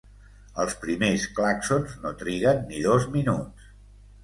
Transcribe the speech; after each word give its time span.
Els 0.63 0.77
primers 0.85 1.25
clàxons 1.41 1.95
no 2.07 2.15
triguen 2.23 2.65
ni 2.73 2.83
dos 2.89 3.09
minuts. 3.19 3.71